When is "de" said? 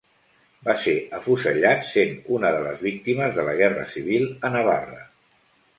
2.57-2.65, 3.39-3.49